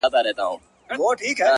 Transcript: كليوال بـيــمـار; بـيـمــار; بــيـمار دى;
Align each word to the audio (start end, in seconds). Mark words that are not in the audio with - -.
كليوال 0.03 0.23
بـيــمـار; 0.33 0.97
بـيـمــار; 0.97 1.15
بــيـمار 1.17 1.35
دى; 1.37 1.45